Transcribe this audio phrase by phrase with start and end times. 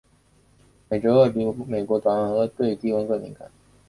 [0.89, 3.51] 美洲鳄比美国短吻鳄对于低温更敏感。